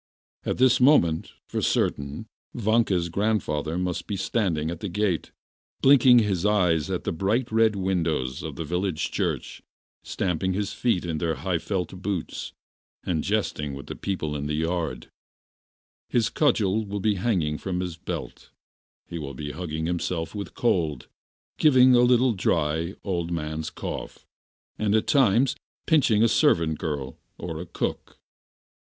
At 0.47 0.57
this 0.57 0.79
moment, 0.81 1.31
for 1.45 1.61
certain, 1.61 2.25
Vanka's 2.55 3.07
grandfather 3.07 3.77
must 3.77 4.07
be 4.07 4.15
standing 4.17 4.71
at 4.71 4.79
the 4.79 4.89
gate, 4.89 5.29
blinking 5.83 6.17
his 6.17 6.43
eyes 6.43 6.89
at 6.89 7.03
the 7.03 7.11
bright 7.11 7.51
red 7.51 7.75
windows 7.75 8.41
of 8.41 8.55
the 8.55 8.65
village 8.65 9.11
church, 9.11 9.61
stamping 10.03 10.53
his 10.53 10.73
feet 10.73 11.05
in 11.05 11.19
their 11.19 11.35
high 11.35 11.59
felt 11.59 12.01
boots, 12.01 12.51
and 13.03 13.23
jesting 13.23 13.75
with 13.75 13.85
the 13.85 13.95
people 13.95 14.35
in 14.35 14.47
the 14.47 14.55
yard; 14.55 15.11
his 16.09 16.31
cudgel 16.31 16.83
will 16.83 16.99
be 16.99 17.13
hanging 17.13 17.59
from 17.59 17.79
his 17.79 17.95
belt, 17.95 18.49
he 19.05 19.19
will 19.19 19.35
be 19.35 19.51
hugging 19.51 19.85
himself 19.85 20.33
with 20.33 20.55
cold, 20.55 21.09
giving 21.59 21.93
a 21.93 21.99
little 22.01 22.33
dry, 22.33 22.95
old 23.03 23.29
man's 23.31 23.69
cough, 23.69 24.25
and 24.79 24.95
at 24.95 25.05
times 25.05 25.55
pinching 25.85 26.23
a 26.23 26.27
servant 26.27 26.79
girl 26.79 27.19
or 27.37 27.61
a 27.61 27.67
cook. 27.67 28.17